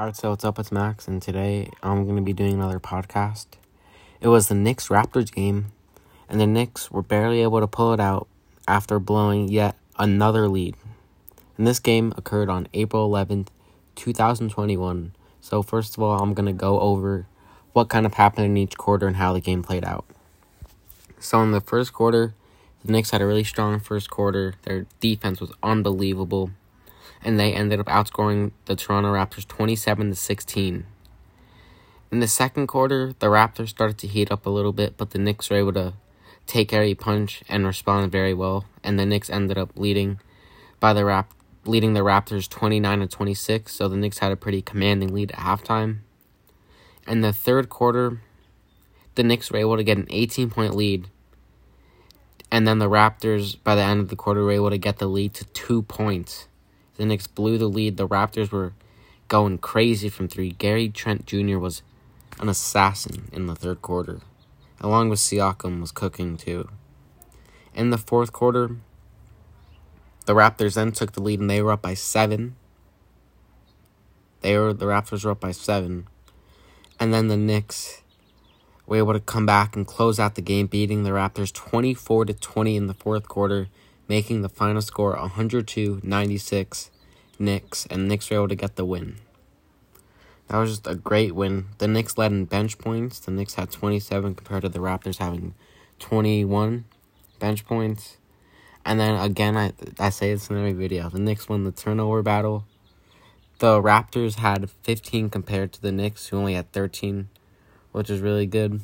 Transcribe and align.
Alright, 0.00 0.16
so 0.16 0.30
what's 0.30 0.46
up? 0.46 0.58
It's 0.58 0.72
Max, 0.72 1.06
and 1.06 1.20
today 1.20 1.68
I'm 1.82 2.04
going 2.04 2.16
to 2.16 2.22
be 2.22 2.32
doing 2.32 2.54
another 2.54 2.80
podcast. 2.80 3.48
It 4.22 4.28
was 4.28 4.48
the 4.48 4.54
Knicks 4.54 4.88
Raptors 4.88 5.30
game, 5.30 5.72
and 6.26 6.40
the 6.40 6.46
Knicks 6.46 6.90
were 6.90 7.02
barely 7.02 7.42
able 7.42 7.60
to 7.60 7.66
pull 7.66 7.92
it 7.92 8.00
out 8.00 8.26
after 8.66 8.98
blowing 8.98 9.48
yet 9.48 9.76
another 9.98 10.48
lead. 10.48 10.74
And 11.58 11.66
this 11.66 11.78
game 11.78 12.14
occurred 12.16 12.48
on 12.48 12.66
April 12.72 13.10
11th, 13.10 13.48
2021. 13.94 15.12
So, 15.42 15.60
first 15.60 15.98
of 15.98 16.02
all, 16.02 16.18
I'm 16.22 16.32
going 16.32 16.46
to 16.46 16.54
go 16.54 16.80
over 16.80 17.26
what 17.74 17.90
kind 17.90 18.06
of 18.06 18.14
happened 18.14 18.46
in 18.46 18.56
each 18.56 18.78
quarter 18.78 19.06
and 19.06 19.16
how 19.16 19.34
the 19.34 19.40
game 19.40 19.62
played 19.62 19.84
out. 19.84 20.06
So, 21.18 21.42
in 21.42 21.50
the 21.50 21.60
first 21.60 21.92
quarter, 21.92 22.32
the 22.82 22.90
Knicks 22.90 23.10
had 23.10 23.20
a 23.20 23.26
really 23.26 23.44
strong 23.44 23.78
first 23.78 24.08
quarter. 24.08 24.54
Their 24.62 24.86
defense 25.00 25.42
was 25.42 25.52
unbelievable 25.62 26.52
and 27.22 27.38
they 27.38 27.52
ended 27.52 27.80
up 27.80 27.86
outscoring 27.86 28.52
the 28.66 28.76
Toronto 28.76 29.12
Raptors 29.12 29.46
27 29.46 30.10
to 30.10 30.16
16. 30.16 30.86
In 32.12 32.20
the 32.20 32.26
second 32.26 32.66
quarter, 32.66 33.14
the 33.18 33.26
Raptors 33.26 33.68
started 33.68 33.98
to 33.98 34.06
heat 34.06 34.32
up 34.32 34.46
a 34.46 34.50
little 34.50 34.72
bit, 34.72 34.96
but 34.96 35.10
the 35.10 35.18
Knicks 35.18 35.48
were 35.48 35.56
able 35.56 35.72
to 35.74 35.94
take 36.46 36.72
every 36.72 36.94
punch 36.94 37.42
and 37.48 37.64
respond 37.64 38.10
very 38.10 38.34
well, 38.34 38.64
and 38.82 38.98
the 38.98 39.06
Knicks 39.06 39.30
ended 39.30 39.56
up 39.56 39.70
leading 39.76 40.18
by 40.80 40.92
the 40.92 41.04
Rap 41.04 41.32
leading 41.64 41.92
the 41.92 42.00
Raptors 42.00 42.48
29 42.48 43.00
to 43.00 43.06
26, 43.06 43.72
so 43.72 43.88
the 43.88 43.96
Knicks 43.96 44.18
had 44.18 44.32
a 44.32 44.36
pretty 44.36 44.62
commanding 44.62 45.12
lead 45.14 45.30
at 45.32 45.38
halftime. 45.38 45.98
In 47.06 47.20
the 47.20 47.32
third 47.32 47.68
quarter, 47.68 48.20
the 49.14 49.22
Knicks 49.22 49.50
were 49.50 49.58
able 49.58 49.76
to 49.76 49.84
get 49.84 49.98
an 49.98 50.06
18 50.10 50.50
point 50.50 50.74
lead. 50.74 51.08
And 52.50 52.66
then 52.66 52.78
the 52.78 52.88
Raptors, 52.88 53.56
by 53.62 53.74
the 53.74 53.82
end 53.82 54.00
of 54.00 54.08
the 54.08 54.16
quarter, 54.16 54.42
were 54.42 54.52
able 54.52 54.70
to 54.70 54.78
get 54.78 54.98
the 54.98 55.06
lead 55.06 55.34
to 55.34 55.44
two 55.46 55.82
points. 55.82 56.48
The 57.00 57.06
Knicks 57.06 57.26
blew 57.26 57.56
the 57.56 57.66
lead. 57.66 57.96
The 57.96 58.06
Raptors 58.06 58.50
were 58.50 58.74
going 59.28 59.56
crazy 59.56 60.10
from 60.10 60.28
three. 60.28 60.50
Gary 60.50 60.90
Trent 60.90 61.24
Jr. 61.24 61.56
was 61.56 61.80
an 62.38 62.50
assassin 62.50 63.30
in 63.32 63.46
the 63.46 63.54
third 63.54 63.80
quarter, 63.80 64.20
along 64.82 65.08
with 65.08 65.18
Siakam 65.18 65.80
was 65.80 65.92
cooking 65.92 66.36
too. 66.36 66.68
In 67.74 67.88
the 67.88 67.96
fourth 67.96 68.34
quarter, 68.34 68.76
the 70.26 70.34
Raptors 70.34 70.74
then 70.74 70.92
took 70.92 71.12
the 71.12 71.22
lead 71.22 71.40
and 71.40 71.48
they 71.48 71.62
were 71.62 71.72
up 71.72 71.80
by 71.80 71.94
seven. 71.94 72.54
They 74.42 74.58
were 74.58 74.74
the 74.74 74.84
Raptors 74.84 75.24
were 75.24 75.30
up 75.30 75.40
by 75.40 75.52
seven, 75.52 76.06
and 77.00 77.14
then 77.14 77.28
the 77.28 77.36
Knicks 77.38 78.02
were 78.84 78.98
able 78.98 79.14
to 79.14 79.20
come 79.20 79.46
back 79.46 79.74
and 79.74 79.86
close 79.86 80.20
out 80.20 80.34
the 80.34 80.42
game, 80.42 80.66
beating 80.66 81.04
the 81.04 81.12
Raptors 81.12 81.50
twenty 81.50 81.94
four 81.94 82.26
to 82.26 82.34
twenty 82.34 82.76
in 82.76 82.88
the 82.88 82.94
fourth 82.94 83.26
quarter 83.26 83.68
making 84.10 84.42
the 84.42 84.48
final 84.48 84.82
score 84.82 85.12
102 85.12 86.00
96 86.02 86.90
Knicks, 87.38 87.86
and 87.86 88.08
Knicks 88.08 88.28
were 88.28 88.38
able 88.38 88.48
to 88.48 88.56
get 88.56 88.74
the 88.74 88.84
win. 88.84 89.18
That 90.48 90.58
was 90.58 90.70
just 90.70 90.86
a 90.88 90.96
great 90.96 91.32
win. 91.32 91.66
The 91.78 91.86
Knicks 91.86 92.18
led 92.18 92.32
in 92.32 92.46
bench 92.46 92.76
points. 92.76 93.20
The 93.20 93.30
Knicks 93.30 93.54
had 93.54 93.70
27 93.70 94.34
compared 94.34 94.62
to 94.62 94.68
the 94.68 94.80
Raptors 94.80 95.18
having 95.18 95.54
21 96.00 96.86
bench 97.38 97.64
points. 97.64 98.16
And 98.84 98.98
then 98.98 99.14
again, 99.14 99.56
I, 99.56 99.74
I 100.00 100.10
say 100.10 100.32
this 100.32 100.50
in 100.50 100.56
every 100.56 100.72
video 100.72 101.08
the 101.08 101.20
Knicks 101.20 101.48
won 101.48 101.62
the 101.62 101.70
turnover 101.70 102.20
battle. 102.20 102.64
The 103.60 103.80
Raptors 103.80 104.40
had 104.40 104.70
15 104.82 105.30
compared 105.30 105.72
to 105.74 105.80
the 105.80 105.92
Knicks, 105.92 106.26
who 106.26 106.36
only 106.36 106.54
had 106.54 106.72
13, 106.72 107.28
which 107.92 108.10
is 108.10 108.20
really 108.20 108.46
good. 108.46 108.80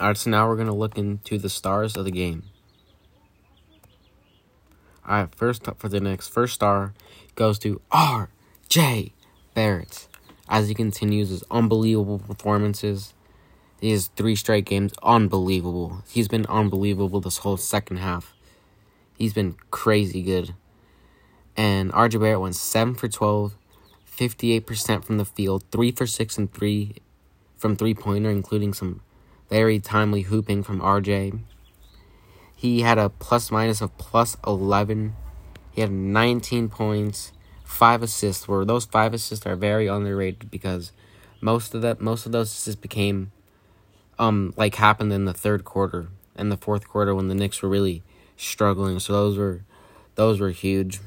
Alright, 0.00 0.16
so 0.16 0.30
now 0.30 0.48
we're 0.48 0.56
going 0.56 0.66
to 0.66 0.74
look 0.74 0.98
into 0.98 1.38
the 1.38 1.48
stars 1.48 1.96
of 1.96 2.04
the 2.04 2.10
game. 2.10 2.42
All 5.08 5.20
right, 5.20 5.34
first 5.36 5.68
up 5.68 5.78
for 5.78 5.88
the 5.88 6.00
Knicks 6.00 6.26
first 6.26 6.54
star 6.54 6.92
goes 7.36 7.60
to 7.60 7.80
R.J. 7.92 9.12
Barrett 9.54 10.08
as 10.48 10.66
he 10.66 10.74
continues 10.74 11.28
his 11.28 11.44
unbelievable 11.48 12.18
performances. 12.18 13.14
He 13.80 13.92
has 13.92 14.08
three 14.08 14.34
straight 14.34 14.64
games, 14.64 14.94
unbelievable. 15.04 16.02
He's 16.08 16.26
been 16.26 16.44
unbelievable 16.46 17.20
this 17.20 17.38
whole 17.38 17.56
second 17.56 17.98
half. 17.98 18.34
He's 19.16 19.32
been 19.32 19.54
crazy 19.70 20.22
good. 20.22 20.54
And 21.56 21.92
RJ 21.92 22.18
Barrett 22.18 22.40
went 22.40 22.56
7 22.56 22.96
for 22.96 23.06
12, 23.06 23.56
58% 24.10 25.04
from 25.04 25.18
the 25.18 25.24
field, 25.24 25.62
3 25.70 25.92
for 25.92 26.06
6 26.08 26.38
and 26.38 26.52
3 26.52 26.96
from 27.56 27.76
three 27.76 27.94
pointer, 27.94 28.30
including 28.30 28.74
some 28.74 29.02
very 29.48 29.78
timely 29.78 30.22
hooping 30.22 30.64
from 30.64 30.80
RJ. 30.80 31.38
He 32.56 32.80
had 32.80 32.96
a 32.96 33.10
plus 33.10 33.50
minus 33.50 33.82
of 33.82 33.96
plus 33.98 34.38
11. 34.46 35.14
He 35.70 35.82
had 35.82 35.92
19 35.92 36.70
points, 36.70 37.32
5 37.64 38.02
assists. 38.02 38.48
Where 38.48 38.64
those 38.64 38.86
5 38.86 39.12
assists 39.12 39.46
are 39.46 39.56
very 39.56 39.86
underrated 39.86 40.50
because 40.50 40.90
most 41.42 41.74
of 41.74 41.82
that 41.82 42.00
most 42.00 42.24
of 42.24 42.32
those 42.32 42.50
assists 42.50 42.80
became 42.80 43.30
um 44.18 44.54
like 44.56 44.76
happened 44.76 45.12
in 45.12 45.26
the 45.26 45.34
third 45.34 45.64
quarter 45.64 46.08
and 46.34 46.50
the 46.50 46.56
fourth 46.56 46.88
quarter 46.88 47.14
when 47.14 47.28
the 47.28 47.34
Knicks 47.34 47.60
were 47.60 47.68
really 47.68 48.02
struggling. 48.38 48.98
So 49.00 49.12
those 49.12 49.36
were 49.36 49.62
those 50.14 50.40
were 50.40 50.50
huge. 50.50 51.00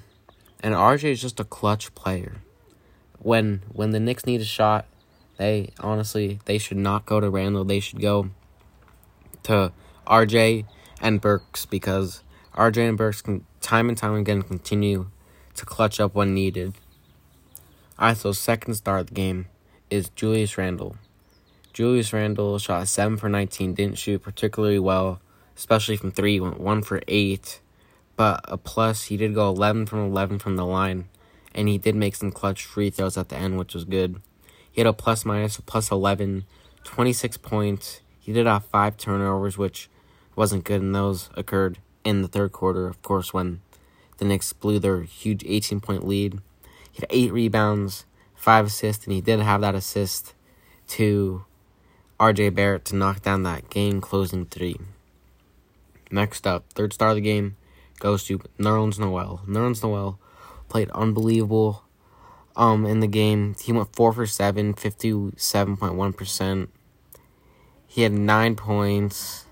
And 0.61 0.75
RJ 0.75 1.05
is 1.05 1.21
just 1.21 1.39
a 1.39 1.43
clutch 1.43 1.95
player. 1.95 2.41
When 3.17 3.63
when 3.71 3.89
the 3.89 3.99
Knicks 3.99 4.27
need 4.27 4.41
a 4.41 4.45
shot, 4.45 4.85
they 5.37 5.71
honestly 5.79 6.39
they 6.45 6.59
should 6.59 6.77
not 6.77 7.07
go 7.07 7.19
to 7.19 7.29
Randle. 7.29 7.63
They 7.65 7.79
should 7.79 8.01
go 8.01 8.29
to 9.43 9.71
RJ 10.05 10.65
and 11.01 11.21
Burks 11.21 11.65
because 11.65 12.23
RJ 12.55 12.89
and 12.89 12.97
Burks 12.97 13.21
can 13.21 13.45
time 13.61 13.89
and 13.89 13.97
time 13.97 14.15
again 14.15 14.41
continue 14.41 15.07
to 15.55 15.65
clutch 15.65 15.99
up 15.99 16.15
when 16.15 16.33
needed. 16.33 16.73
So 18.15 18.31
second 18.31 18.75
star 18.75 18.99
of 18.99 19.07
the 19.07 19.13
game 19.13 19.47
is 19.89 20.09
Julius 20.09 20.57
Randle. 20.57 20.95
Julius 21.73 22.13
Randle 22.13 22.57
shot 22.59 22.87
7 22.87 23.17
for 23.17 23.29
19, 23.29 23.73
didn't 23.73 23.97
shoot 23.97 24.23
particularly 24.23 24.79
well, 24.79 25.21
especially 25.55 25.97
from 25.97 26.11
3, 26.11 26.39
went 26.39 26.59
1 26.59 26.81
for 26.81 27.01
8. 27.07 27.59
But 28.15 28.41
a 28.45 28.57
plus, 28.57 29.05
he 29.05 29.17
did 29.17 29.33
go 29.33 29.49
11 29.49 29.85
from 29.85 29.99
11 29.99 30.39
from 30.39 30.55
the 30.55 30.65
line, 30.65 31.07
and 31.53 31.67
he 31.67 31.77
did 31.77 31.95
make 31.95 32.15
some 32.15 32.31
clutch 32.31 32.65
free 32.65 32.89
throws 32.89 33.17
at 33.17 33.29
the 33.29 33.37
end, 33.37 33.57
which 33.57 33.73
was 33.73 33.85
good. 33.85 34.21
He 34.71 34.81
had 34.81 34.87
a 34.87 34.93
plus 34.93 35.25
minus, 35.25 35.57
a 35.57 35.61
plus 35.61 35.91
11, 35.91 36.45
26 36.83 37.37
points. 37.37 38.01
He 38.19 38.33
did 38.33 38.45
have 38.45 38.65
5 38.65 38.97
turnovers, 38.97 39.57
which 39.57 39.89
wasn't 40.39 40.63
good, 40.63 40.81
and 40.81 40.95
those 40.95 41.29
occurred 41.35 41.79
in 42.05 42.21
the 42.21 42.27
third 42.29 42.53
quarter, 42.53 42.87
of 42.87 43.01
course, 43.01 43.33
when 43.33 43.59
the 44.19 44.25
Knicks 44.25 44.53
blew 44.53 44.79
their 44.79 45.01
huge 45.01 45.43
18 45.45 45.81
point 45.81 46.07
lead. 46.07 46.39
He 46.89 47.01
had 47.01 47.07
eight 47.09 47.33
rebounds, 47.33 48.05
five 48.35 48.67
assists, 48.67 49.05
and 49.05 49.13
he 49.13 49.19
did 49.19 49.41
have 49.41 49.59
that 49.59 49.75
assist 49.75 50.33
to 50.87 51.43
RJ 52.21 52.55
Barrett 52.55 52.85
to 52.85 52.95
knock 52.95 53.21
down 53.21 53.43
that 53.43 53.69
game 53.69 53.99
closing 53.99 54.45
three. 54.45 54.77
Next 56.09 56.47
up, 56.47 56.63
third 56.71 56.93
star 56.93 57.09
of 57.09 57.15
the 57.15 57.21
game 57.21 57.57
goes 57.99 58.23
to 58.23 58.39
Nerlens 58.57 58.97
Noel. 58.97 59.41
Nerlens 59.45 59.83
Noel 59.83 60.17
played 60.69 60.89
unbelievable 60.91 61.83
um 62.55 62.85
in 62.85 63.01
the 63.01 63.07
game. 63.07 63.57
He 63.61 63.73
went 63.73 63.93
4 63.93 64.13
for 64.13 64.25
7, 64.25 64.73
57.1%. 64.73 66.67
He 67.87 68.03
had 68.03 68.13
9 68.13 68.55
points, 68.55 69.45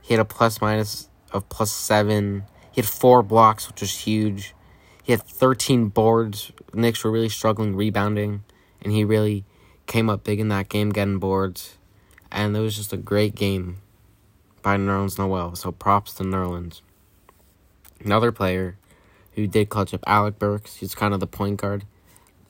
he 0.00 0.14
had 0.14 0.20
a 0.20 0.24
plus 0.24 0.60
minus 0.60 1.08
of 1.32 1.48
plus 1.48 1.72
seven. 1.72 2.44
He 2.72 2.80
had 2.80 2.88
four 2.88 3.22
blocks, 3.22 3.68
which 3.68 3.80
was 3.80 4.00
huge. 4.00 4.54
He 5.02 5.12
had 5.12 5.22
13 5.22 5.88
boards. 5.88 6.52
Knicks 6.72 7.02
were 7.02 7.10
really 7.10 7.28
struggling 7.28 7.74
rebounding, 7.74 8.44
and 8.82 8.92
he 8.92 9.04
really 9.04 9.44
came 9.86 10.08
up 10.08 10.24
big 10.24 10.40
in 10.40 10.48
that 10.48 10.68
game, 10.68 10.90
getting 10.90 11.18
boards. 11.18 11.76
And 12.30 12.56
it 12.56 12.60
was 12.60 12.76
just 12.76 12.92
a 12.92 12.96
great 12.96 13.34
game 13.34 13.78
by 14.62 14.76
Nerlens 14.76 15.18
Noel. 15.18 15.56
So 15.56 15.72
props 15.72 16.14
to 16.14 16.22
Nerlens. 16.22 16.80
Another 18.04 18.30
player 18.30 18.78
who 19.32 19.46
did 19.46 19.68
clutch 19.68 19.92
up 19.92 20.04
Alec 20.06 20.38
Burks. 20.38 20.76
He's 20.76 20.94
kind 20.94 21.12
of 21.12 21.20
the 21.20 21.26
point 21.26 21.60
guard. 21.60 21.84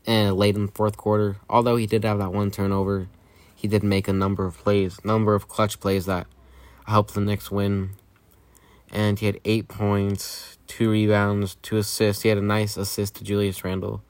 And 0.06 0.36
late 0.36 0.56
in 0.56 0.66
the 0.66 0.72
fourth 0.72 0.96
quarter, 0.96 1.36
although 1.48 1.76
he 1.76 1.86
did 1.86 2.04
have 2.04 2.18
that 2.18 2.32
one 2.32 2.50
turnover, 2.50 3.08
he 3.54 3.68
did 3.68 3.82
make 3.82 4.08
a 4.08 4.12
number 4.12 4.46
of 4.46 4.56
plays, 4.58 4.98
number 5.04 5.34
of 5.34 5.48
clutch 5.48 5.78
plays 5.80 6.06
that 6.06 6.26
helped 6.90 7.14
the 7.14 7.20
Knicks 7.20 7.50
win. 7.50 7.90
And 8.92 9.18
he 9.20 9.26
had 9.26 9.40
eight 9.44 9.68
points, 9.68 10.58
two 10.66 10.90
rebounds, 10.90 11.56
two 11.62 11.76
assists. 11.76 12.24
He 12.24 12.28
had 12.28 12.38
a 12.38 12.42
nice 12.42 12.76
assist 12.76 13.14
to 13.16 13.24
Julius 13.24 13.64
Randle 13.64 14.02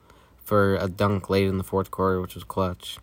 for 0.43 0.77
a 0.77 0.89
dunk 0.89 1.29
late 1.29 1.47
in 1.47 1.59
the 1.59 1.65
fourth 1.65 1.91
quarter, 1.91 2.21
which 2.21 2.35
was 2.35 2.45
clutch. 2.45 2.99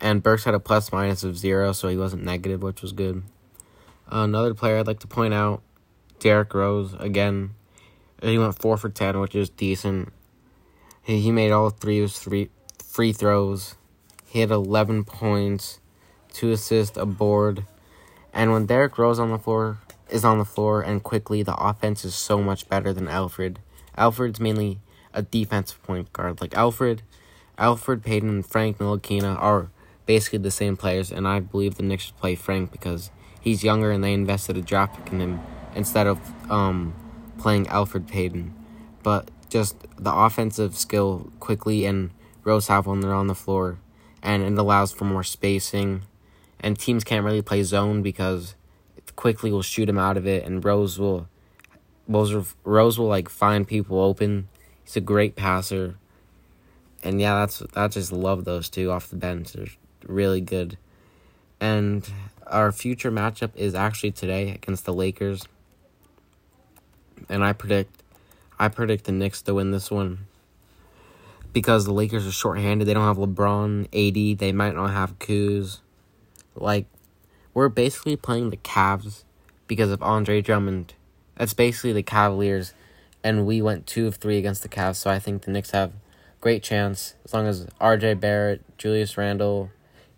And 0.00 0.22
Burks 0.22 0.44
had 0.44 0.54
a 0.54 0.60
plus 0.60 0.92
minus 0.92 1.24
of 1.24 1.36
zero, 1.36 1.72
so 1.72 1.88
he 1.88 1.96
wasn't 1.96 2.22
negative, 2.22 2.62
which 2.62 2.82
was 2.82 2.92
good. 2.92 3.24
Another 4.06 4.54
player 4.54 4.78
I'd 4.78 4.86
like 4.86 5.00
to 5.00 5.08
point 5.08 5.34
out, 5.34 5.62
Derrick 6.20 6.54
Rose, 6.54 6.94
again, 6.98 7.54
he 8.22 8.38
went 8.38 8.58
four 8.58 8.76
for 8.76 8.90
ten, 8.90 9.18
which 9.18 9.34
is 9.34 9.48
decent. 9.48 10.12
He, 11.02 11.20
he 11.20 11.32
made 11.32 11.50
all 11.50 11.70
three 11.70 11.98
of 11.98 12.10
his 12.10 12.18
three 12.18 12.50
free 12.84 13.12
throws. 13.12 13.76
He 14.26 14.40
had 14.40 14.50
eleven 14.50 15.04
points 15.04 15.80
two 16.38 16.52
assists, 16.52 16.96
a 16.96 17.04
board. 17.04 17.64
And 18.32 18.52
when 18.52 18.66
Derrick 18.66 18.96
Rose 18.96 19.18
on 19.18 19.30
the 19.30 19.38
floor 19.38 19.78
is 20.08 20.24
on 20.24 20.38
the 20.38 20.44
floor 20.44 20.80
and 20.80 21.02
Quickley, 21.02 21.42
the 21.42 21.56
offense 21.56 22.04
is 22.04 22.14
so 22.14 22.40
much 22.40 22.68
better 22.68 22.92
than 22.92 23.08
Alfred. 23.08 23.58
Alfred's 23.96 24.38
mainly 24.38 24.78
a 25.12 25.22
defensive 25.22 25.82
point 25.82 26.12
guard 26.12 26.40
like 26.40 26.56
Alfred, 26.56 27.02
Alfred 27.58 28.04
Payton 28.04 28.28
and 28.28 28.46
Frank 28.46 28.78
Ntilikina 28.78 29.36
are 29.36 29.70
basically 30.06 30.38
the 30.38 30.50
same 30.50 30.76
players, 30.76 31.10
and 31.10 31.26
I 31.26 31.40
believe 31.40 31.74
the 31.74 31.82
Knicks 31.82 32.04
should 32.04 32.16
play 32.16 32.36
Frank 32.36 32.70
because 32.70 33.10
he's 33.40 33.64
younger 33.64 33.90
and 33.90 34.02
they 34.04 34.12
invested 34.12 34.56
a 34.56 34.62
draft 34.62 34.96
pick 34.96 35.12
in 35.12 35.20
him 35.20 35.40
instead 35.74 36.06
of 36.06 36.20
um, 36.50 36.94
playing 37.36 37.66
Alfred 37.66 38.06
Payton. 38.06 38.54
But 39.02 39.30
just 39.48 39.76
the 39.98 40.14
offensive 40.14 40.76
skill 40.76 41.32
Quickley 41.40 41.84
and 41.84 42.10
Rose 42.44 42.68
have 42.68 42.86
when 42.86 43.00
they're 43.00 43.12
on 43.12 43.26
the 43.26 43.34
floor, 43.34 43.80
and 44.22 44.44
it 44.44 44.56
allows 44.56 44.92
for 44.92 45.04
more 45.04 45.24
spacing. 45.24 46.02
And 46.60 46.78
teams 46.78 47.04
can't 47.04 47.24
really 47.24 47.42
play 47.42 47.62
zone 47.62 48.02
because 48.02 48.54
Quickley 49.18 49.50
will 49.50 49.62
shoot 49.62 49.88
him 49.88 49.98
out 49.98 50.16
of 50.16 50.28
it, 50.28 50.44
and 50.44 50.64
Rose 50.64 50.96
will 50.96 51.28
Rose, 52.06 52.54
Rose 52.62 52.98
will 52.98 53.08
like 53.08 53.28
find 53.28 53.66
people 53.66 54.00
open. 54.00 54.48
He's 54.84 54.96
a 54.96 55.00
great 55.00 55.34
passer, 55.34 55.96
and 57.02 57.20
yeah, 57.20 57.34
that's 57.40 57.62
I 57.74 57.88
just 57.88 58.12
love 58.12 58.44
those 58.44 58.68
two 58.68 58.92
off 58.92 59.10
the 59.10 59.16
bench. 59.16 59.54
They're 59.54 59.66
really 60.06 60.40
good, 60.40 60.78
and 61.60 62.08
our 62.46 62.70
future 62.70 63.10
matchup 63.10 63.50
is 63.56 63.74
actually 63.74 64.12
today 64.12 64.52
against 64.52 64.84
the 64.84 64.94
Lakers, 64.94 65.46
and 67.28 67.44
I 67.44 67.52
predict 67.52 68.04
I 68.56 68.68
predict 68.68 69.04
the 69.04 69.12
Knicks 69.12 69.42
to 69.42 69.54
win 69.54 69.72
this 69.72 69.90
one 69.90 70.28
because 71.52 71.86
the 71.86 71.92
Lakers 71.92 72.24
are 72.24 72.30
shorthanded. 72.30 72.86
They 72.86 72.94
don't 72.94 73.02
have 73.02 73.16
LeBron, 73.16 73.86
AD. 73.86 74.38
They 74.38 74.52
might 74.52 74.76
not 74.76 74.90
have 74.90 75.18
Kuz. 75.18 75.80
Like, 76.60 76.86
we're 77.54 77.68
basically 77.68 78.16
playing 78.16 78.50
the 78.50 78.56
Cavs 78.58 79.24
because 79.66 79.90
of 79.90 80.02
Andre 80.02 80.40
Drummond. 80.40 80.94
That's 81.36 81.54
basically 81.54 81.92
the 81.92 82.02
Cavaliers, 82.02 82.74
and 83.22 83.46
we 83.46 83.62
went 83.62 83.86
two 83.86 84.06
of 84.06 84.16
three 84.16 84.38
against 84.38 84.62
the 84.62 84.68
Cavs. 84.68 84.96
So 84.96 85.10
I 85.10 85.18
think 85.18 85.42
the 85.42 85.50
Knicks 85.50 85.70
have 85.70 85.92
great 86.40 86.62
chance 86.62 87.14
as 87.24 87.34
long 87.34 87.46
as 87.46 87.66
R.J. 87.80 88.14
Barrett, 88.14 88.62
Julius 88.78 89.16
Randle, 89.16 89.70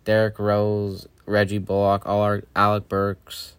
Derrick 0.03 0.39
Rose, 0.39 1.07
Reggie 1.25 1.57
Bullock, 1.57 2.05
all 2.05 2.21
our 2.21 2.43
Alec 2.55 2.89
Burks, 2.89 3.53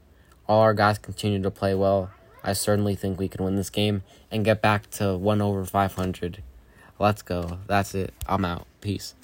all 0.49 0.61
our 0.61 0.75
guys 0.75 0.99
continue 0.99 1.41
to 1.43 1.51
play 1.51 1.75
well. 1.75 2.11
I 2.45 2.53
certainly 2.55 2.97
think 2.97 3.19
we 3.19 3.29
can 3.29 3.45
win 3.45 3.57
this 3.57 3.71
game 3.71 4.03
and 4.31 4.45
get 4.45 4.61
back 4.61 4.91
to 4.93 5.17
one 5.17 5.41
over 5.41 5.65
500. 5.65 6.43
Let's 6.99 7.23
go. 7.23 7.59
That's 7.67 7.95
it. 7.95 8.13
I'm 8.27 8.45
out. 8.45 8.67
Peace. 8.81 9.15